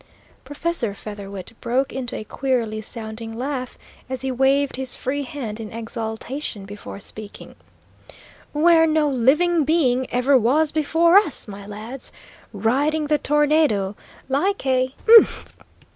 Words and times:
Professor 0.43 0.95
Featherwit 0.95 1.51
broke 1.61 1.93
into 1.93 2.15
a 2.15 2.23
queerly 2.23 2.81
sounding 2.81 3.33
laugh, 3.37 3.77
as 4.09 4.23
he 4.23 4.31
waved 4.31 4.75
his 4.75 4.95
free 4.95 5.21
hand 5.21 5.59
in 5.59 5.71
exultation 5.71 6.65
before 6.65 6.99
speaking: 6.99 7.53
"Where 8.51 8.87
no 8.87 9.07
living 9.07 9.63
being 9.63 10.07
ever 10.11 10.35
was 10.35 10.71
before 10.71 11.17
us, 11.17 11.47
my 11.47 11.67
lads, 11.67 12.11
riding 12.51 13.05
the 13.05 13.19
tornado 13.19 13.95
like 14.27 14.65
a 14.65 14.95
ugh!" 15.19 15.47